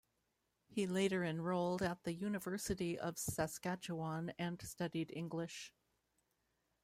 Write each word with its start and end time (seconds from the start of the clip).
He 0.67 0.87
later 0.87 1.23
enrolled 1.23 1.83
at 1.83 2.05
the 2.05 2.13
University 2.15 2.97
of 2.97 3.19
Saskatchewan 3.19 4.33
and 4.39 4.59
studied 4.59 5.11
English. 5.15 5.71